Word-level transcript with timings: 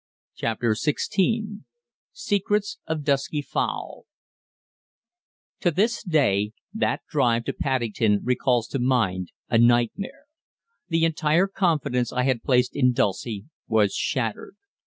CHAPTER 0.33 0.71
XVI 0.71 1.59
SECRETS 2.11 2.79
OF 2.87 3.03
DUSKY 3.03 3.43
FOWL 3.43 4.07
To 5.59 5.69
this 5.69 6.01
day 6.01 6.53
that 6.73 7.01
drive 7.07 7.43
to 7.45 7.53
Paddington 7.53 8.21
recalls 8.23 8.67
to 8.69 8.79
mind 8.79 9.31
a 9.47 9.59
nightmare. 9.59 10.25
The 10.87 11.05
entire 11.05 11.45
confidence 11.45 12.11
I 12.11 12.23
had 12.23 12.41
placed 12.41 12.75
in 12.75 12.93
Dulcie 12.93 13.45
was 13.67 13.93
shattered. 13.93 14.55